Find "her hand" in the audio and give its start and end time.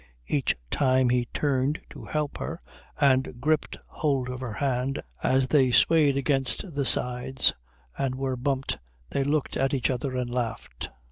4.39-5.03